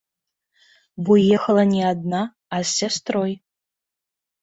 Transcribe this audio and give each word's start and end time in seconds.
Бо 1.09 1.13
ехала 1.37 1.63
не 1.75 1.83
адна, 1.91 2.25
а 2.57 2.65
з 2.67 2.75
сястрой. 2.79 3.41